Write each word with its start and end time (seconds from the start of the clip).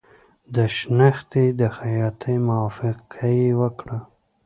د 0.55 0.57
شنختې 0.75 1.45
د 1.59 1.61
خطاطۍ 1.75 2.35
موافقه 2.47 3.27
یې 3.39 3.49
وکړه. 3.61 3.97